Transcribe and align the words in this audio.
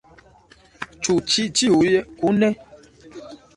Ĉu 1.07 1.17
ĉi 1.33 1.45
ĉiuj 1.61 1.93
kune? 2.23 2.53